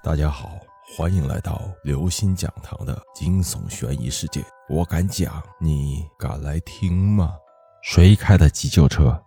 [0.00, 0.60] 大家好，
[0.96, 4.40] 欢迎来到刘星讲堂的惊悚悬疑世界。
[4.68, 7.34] 我敢讲，你敢来听吗？
[7.82, 9.20] 谁开的急救车？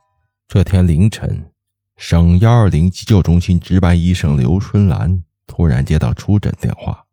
[0.47, 1.52] 这天凌晨，
[1.97, 7.06] 省幺二零急救中心值班医生刘春兰突然接到出诊电话。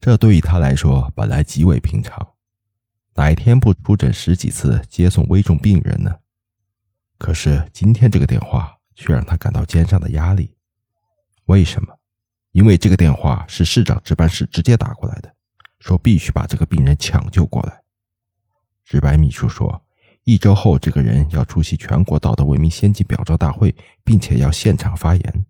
[0.00, 2.26] 这对于他来说本来极为平常，
[3.14, 6.16] 哪天不出诊十几次接送危重病人呢？
[7.18, 10.56] 可是今天这个电话却让他感到肩上的压力。
[11.44, 11.97] 为什么？
[12.58, 15.32] 因为这个电话是市长值班室直接打过来的，
[15.78, 17.84] 说必须把这个病人抢救过来。
[18.84, 19.86] 值班秘书说，
[20.24, 23.72] 一周后这个人要出席全国道德文明先进表彰大会，
[24.02, 25.46] 并且要现场发言。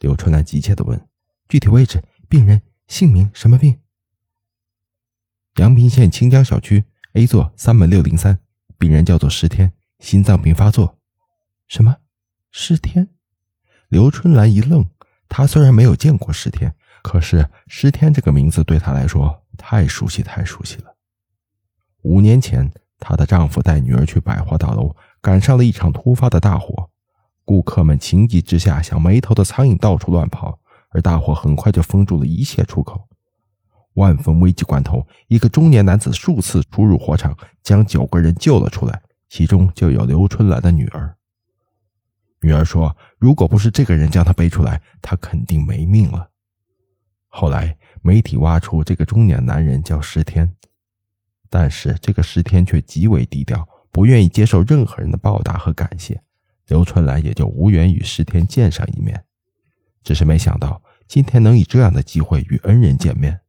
[0.00, 1.08] 刘春兰急切地问
[1.48, 3.80] ：“具体位置、病人姓名、什么病？”
[5.56, 6.84] 阳平县清江小区
[7.14, 8.38] A 座三门六零三，
[8.76, 10.98] 病人叫做石天，心脏病发作。
[11.68, 11.96] 什么？
[12.50, 13.08] 石天？
[13.88, 14.86] 刘春兰一愣。
[15.30, 20.96] 他虽然没有见过石天，可是石天这个名字对他来说太熟悉，太熟悉了。
[22.02, 26.90] 五年前，她的丈夫带女儿去百货大楼，赶上了一场突发的大火，
[27.44, 30.58] 顾客们情急之下像没头的苍蝇到处乱跑，
[30.90, 33.06] 而大火很快就封住了一切出口。
[33.94, 41.16] 万分危急关头，一个中年男子数次出入火场，将九个人救了出来，其中就有刘春兰的女儿。
[42.42, 46.30] 女儿说：“如果不是这个人将她背出来，她肯定没命了。”
[47.28, 50.56] 后来媒体挖出这个中年男人叫石天，
[51.48, 56.22] 但是这个石天却极为低调，不愿意接受任何人的报答和感谢。
[56.66, 59.24] 刘春兰也就无缘与石天见上一面。
[60.02, 63.40] 只是没想到今天能以这样的机会与恩人见面。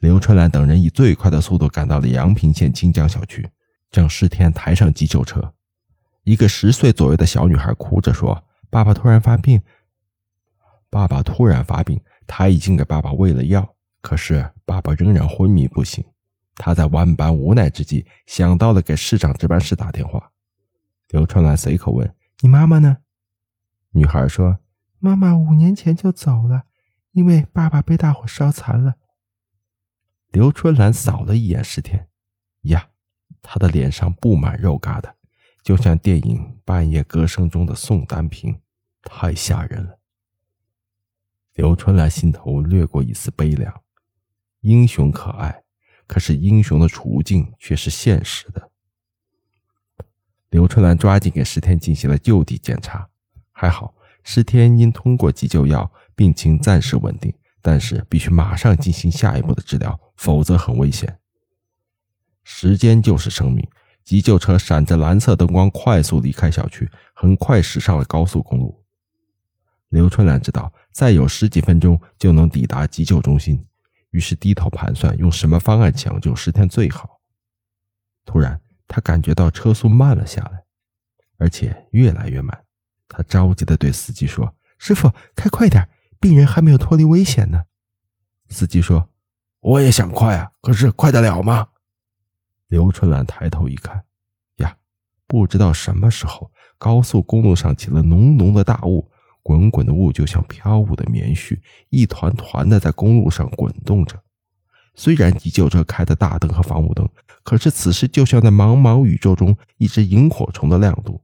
[0.00, 3.48] 刘春兰等人以最快的速度赶到了阳平县清江小区，
[3.92, 5.54] 将石天抬上急救车。
[6.24, 9.60] 一个十岁左右的小女孩哭着说：“爸爸突然发病，
[10.88, 16.04] 爸爸突然发病，他已经给爸爸喂了药，可是爸爸仍然昏迷不醒。
[16.54, 20.30] 他在万般无奈之际，想到了给市长值班室打电话。”
[21.10, 22.98] 刘春兰随口问：“你妈妈呢？”
[23.90, 24.58] 女孩说
[25.00, 26.62] ：“妈妈五年前就走了，
[27.10, 28.94] 因为爸爸被大火烧残了。”
[30.30, 32.08] 刘春兰扫了一眼石天，
[32.62, 32.90] 呀，
[33.42, 35.12] 他的脸上布满肉疙瘩。
[35.62, 38.60] 就像电影《半夜歌声》中的宋丹萍，
[39.02, 39.98] 太吓人了。
[41.54, 43.82] 刘春兰心头掠过一丝悲凉。
[44.60, 45.62] 英雄可爱，
[46.06, 48.70] 可是英雄的处境却是现实的。
[50.50, 53.08] 刘春兰抓紧给石天进行了就地检查，
[53.52, 61.18] 还好石天因通过急救药，病情暂时稳定，但是必须马上进行下一步的治疗，否则很危险。
[62.42, 63.68] 时间就是生命。
[64.04, 68.82] 急救车闪着蓝色灯光，快速离开小区，很快驶上了高速公路。
[69.90, 73.64] 刘春兰知道，再有十几分钟就能抵达急救中心，
[74.10, 77.20] 于是低头盘算用什么方案抢救石天最好。
[78.24, 80.64] 突然，他感觉到车速慢了下来，
[81.38, 82.64] 而且越来越慢。
[83.08, 85.88] 他着急地对司机说：“师傅，开快点，
[86.18, 87.64] 病人还没有脱离危险呢。”
[88.48, 89.10] 司机说
[89.60, 91.68] ：“我也想快啊，可是快得了吗？”
[92.72, 94.02] 刘春兰抬头一看，
[94.56, 94.74] 呀，
[95.26, 99.10] 不知道什么时候，高速公路上起了浓浓的大雾，
[99.42, 101.60] 滚滚的雾就像飘舞的棉絮，
[101.90, 104.18] 一团团的在公路上滚动着。
[104.94, 107.06] 虽然急救车开的大灯和防雾灯，
[107.42, 111.20] 可是此时就像在茫茫宇宙中一只萤火虫的亮度。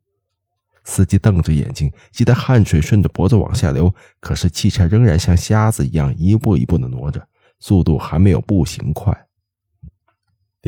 [0.85, 7.27] 司机瞪着眼睛，急得汗水顺着脖子往下流，可是汽车仍然像瞎子一样一步一步的挪着，
[7.59, 9.28] 速度还没有步行快。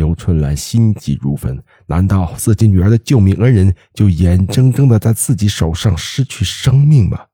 [0.01, 7.27] 刘春兰心急如焚，难道自己女儿的救命恩人就眼睁睁的在自己手上失去生命吗？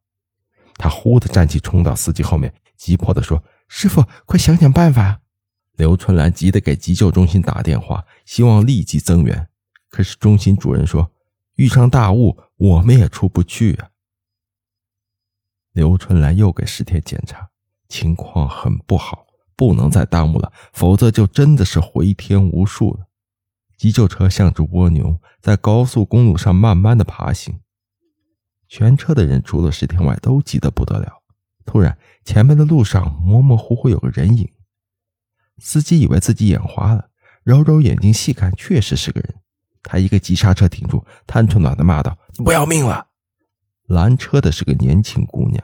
[0.75, 5.21] 她忽地站起，冲到司机后面，急迫地说：“师傅，快想想办法！”
[5.79, 9.49] 刘春兰急得给急救中心打电话，希望立即增援。
[9.89, 11.13] 可是中心主任说
[11.55, 13.91] ：“遇上大雾，我们也出不去啊。”
[15.71, 17.49] 刘春兰又给石天检查，
[17.89, 19.26] 情况很不好。
[19.57, 23.07] 不能再耽误了，否则就真的是回天无术了。
[23.77, 27.61] 急救车像只蜗牛，在高速公路上慢慢的爬行。
[28.69, 31.23] 全车的人除了石天外，都急得不得了。
[31.65, 34.51] 突然，前面的路上模模糊糊有个人影。
[35.59, 37.09] 司机以为自己眼花了，
[37.43, 39.35] 揉揉眼睛细看，确实是个人。
[39.83, 43.07] 他一个急刹车停住，探出脑袋骂道：“你不要命了！”
[43.87, 45.63] 拦车的是个年轻姑娘，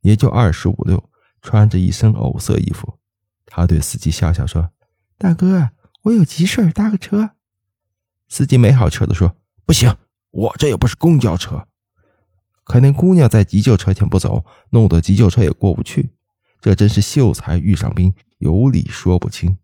[0.00, 1.10] 也就二十五六，
[1.42, 2.99] 穿着一身藕色衣服。
[3.52, 4.70] 他对司机笑笑说
[5.18, 5.70] ：“大哥，
[6.04, 7.32] 我有急事搭个车。”
[8.30, 9.36] 司机没好气的说
[9.66, 9.94] ：“不行，
[10.30, 11.66] 我这又不是公交车。”
[12.62, 16.10] 可那姑娘在急救车前不走，弄得急救车也过不去。
[16.60, 19.58] 这真是秀才遇上兵，有理说不清。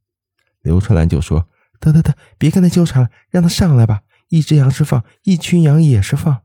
[0.62, 1.49] 刘春兰就说
[1.79, 4.03] ：“得得得，别跟他纠缠了，让他上来吧。
[4.31, 6.43] 一只羊是放，一群羊也是放。”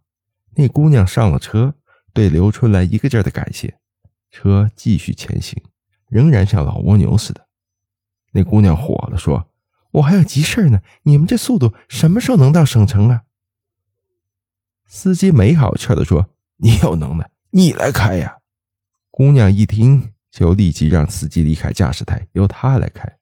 [0.55, 1.73] 那姑娘上了车，
[2.13, 3.79] 对刘春兰一个劲儿的感谢。
[4.29, 5.63] 车继续前行，
[6.11, 7.47] 仍然像老蜗牛似的。
[8.33, 9.49] 那姑娘火了，说
[9.91, 13.23] ：“我还有急事呢，你们这速度，什么时候能到省城啊？”
[14.85, 16.29] 司机没好气的说。
[16.63, 18.37] 你有能耐，你来开呀！
[19.09, 23.17] 姑娘一听，就立即让司机离开驾驶台，由她来开。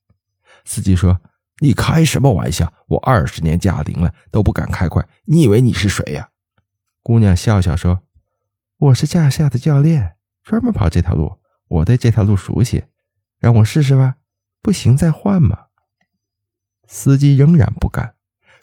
[0.66, 1.22] 司机说
[1.64, 2.74] ：“你开什么玩笑？
[2.90, 5.08] 我二十年驾龄了，都不敢开快。
[5.24, 6.32] 你以为你是谁呀？”
[7.02, 8.02] 姑娘笑笑说
[8.78, 11.38] ：“我是驾校的教练，专门跑这条路，
[11.70, 12.84] 我对这条路熟悉，
[13.40, 14.18] 让我试试吧。
[14.62, 15.68] 不行再换嘛。”
[16.86, 18.16] 司机仍然不干，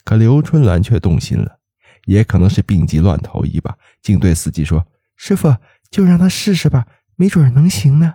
[0.05, 1.61] 可刘春兰却动心了。
[2.05, 4.87] 也可能是病急乱投医吧，竟对司机说
[5.17, 5.56] ：“师傅，
[5.91, 6.87] 就让他试试吧，
[7.17, 8.14] 没准能行呢。”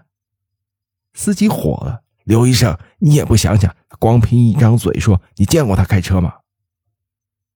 [1.14, 6.36] 司机火了：“刘医生，你也不想想，光凭一张嘴说，你见过他开车吗？”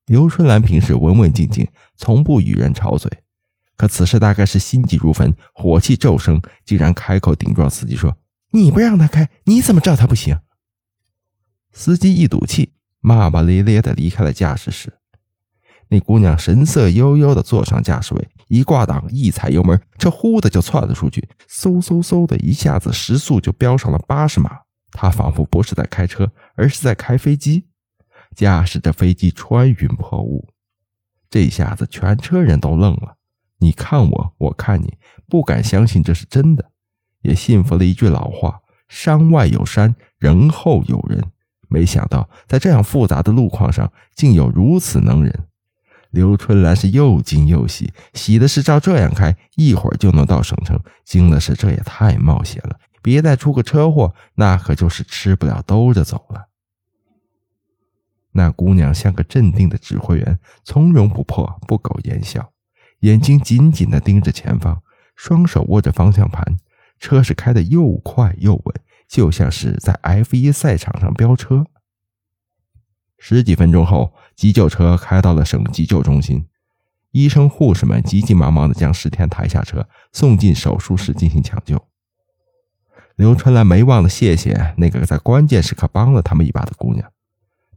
[0.07, 3.09] 刘春兰平时文文静静，从不与人吵嘴，
[3.77, 8.17] 可此时大概是心急如焚，火气骤升，竟然开口顶撞司机说
[8.51, 10.39] ：“你不让他开，你怎么知道他不行？”
[11.73, 14.93] 司机一赌气，骂骂咧咧的离开了驾驶室。
[15.89, 24.61] 那姑娘神色悠悠地坐上驾驶位，一挂档，一踩油门，车呼的就窜了出去，嗖嗖嗖的一下子时速就飙上了八十码。
[24.91, 27.67] 她仿佛不是在开车，而是在开飞机，
[28.35, 30.47] 驾驶着飞机穿云破雾。
[31.29, 33.14] 这下子全车人都愣了，
[33.59, 34.97] 你看我，我看你，
[35.27, 36.71] 不敢相信这是真的，
[37.21, 41.31] 也信服了一句老话：山外有山，人后有人。
[41.67, 45.47] 没想到在这样复杂的路况上，竟有如此能人。
[46.11, 56.49] 刘春兰是又惊又喜，喜的是照这样开，一会儿就能到省城；惊的是这也太冒险了，别再出个车祸，那可就是吃不了兜着走了。
[58.31, 62.51] 那姑娘像个镇定的指挥员，从容不迫，不苟言笑，
[62.99, 64.81] 眼睛紧紧地盯着前方，
[65.15, 66.57] 双手握着方向盘，
[66.99, 68.75] 车是开得又快又稳，
[69.07, 71.65] 就像是在 F1 赛场上飙车。
[73.17, 76.45] 十几分钟后，急救车开到了省急救中心，
[77.11, 81.87] 医生护士们急急忙忙地将石天抬下车，送进手术室进行抢救。
[83.15, 87.09] 刘春兰没忘了谢谢那个在关键时刻帮了他们一把的姑娘。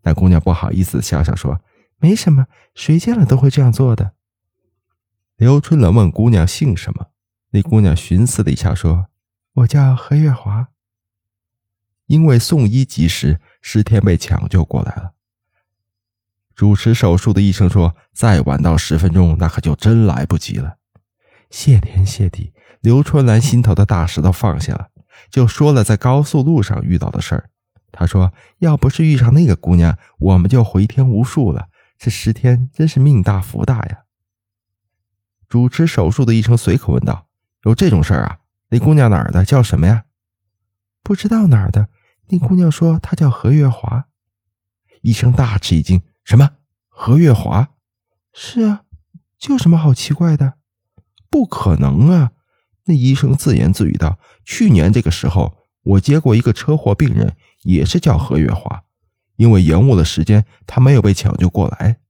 [0.03, 1.61] 那姑娘不好意思笑笑说
[2.01, 4.13] ：“没什么，谁见了都会这样做的。”
[5.39, 7.11] 刘春兰问姑娘姓什么，
[7.51, 9.07] 那姑娘寻思了一下说
[9.55, 10.71] ：“我叫何月华。”
[12.07, 15.13] 因为送医及时，石天被抢救过来了。
[16.57, 20.79] 主持手术的医生说：“再晚到十分钟，那可就真来不及了。”
[21.51, 24.89] 谢天谢地，刘春兰心头的大石头放下了，
[25.31, 27.51] 就说了在高速路上遇到的事儿。
[27.93, 31.69] 他说：“要不是遇上那个姑娘，我们就回天无术了。
[31.97, 34.01] 这十天真是命大福大呀。”
[35.49, 37.27] 主持手术的医生随口问道
[37.65, 38.39] ：“有这种事儿啊？
[38.71, 39.45] 那姑娘哪儿的？
[39.45, 40.05] 叫什么呀
[41.03, 41.89] ？”“不知道哪儿的。”
[42.29, 44.07] 那姑娘说：“她叫何月华。”
[45.03, 46.03] 医生大吃一惊。
[46.25, 46.51] 什么？
[46.89, 47.71] 何月华？
[48.35, 48.83] 是啊，
[49.39, 50.55] 就什么好奇怪的？
[51.31, 52.33] 不可能啊！
[52.85, 58.85] 那医生自言自语道：“去年这个时候，我接过一个车祸病人，也是叫何月华，
[59.37, 62.01] 因为延误了时间，他没有被抢救过来。”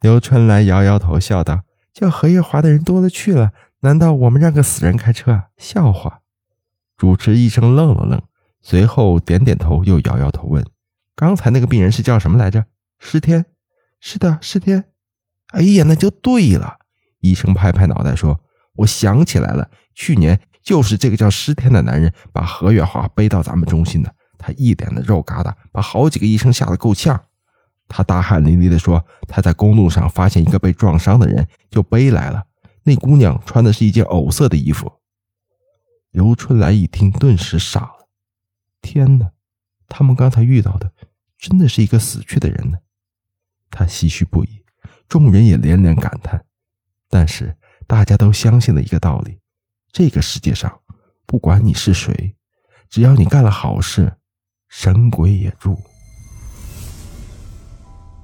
[0.00, 1.62] 刘春来摇摇头，笑道
[1.92, 5.48] ：“叫何月华的人多了去了，难道我们让个死人开车啊？
[5.56, 6.20] 笑话！”
[6.96, 8.22] 主持医生愣了愣，
[8.60, 10.64] 随后点点头，又摇摇头问
[11.16, 12.64] ：“刚才那个病人是叫什么来着？”
[12.98, 13.44] 十天，
[14.00, 14.84] 是的，十天。
[15.48, 16.78] 哎呀，那就对了。
[17.20, 18.40] 医生拍拍脑袋说
[18.76, 24.14] ：“我想起来了，去年就是这个叫十天的男人把何月华背到咱们中心的。
[24.38, 27.20] 他一脸的肉疙瘩，把好几个医生吓得够呛。
[27.94, 32.42] 他大汗淋漓地说：他在公路上发现一个被撞伤的人，就背来了。
[32.84, 34.90] 那姑娘穿的是一件藕色的衣服。”
[36.10, 38.08] 刘春来一听，顿时傻了。
[38.80, 39.30] 天哪，
[39.88, 40.90] 他们刚才遇到的，
[41.38, 42.78] 真的是一个死去的人呢！
[43.70, 44.64] 他唏嘘不已，
[45.06, 46.46] 众人也连连感叹。
[47.10, 47.54] 但是
[47.86, 49.38] 大家都相信了一个道理：
[49.92, 50.80] 这个世界上，
[51.26, 52.34] 不管你是谁，
[52.88, 54.16] 只要你干了好事，
[54.68, 55.78] 神鬼也助。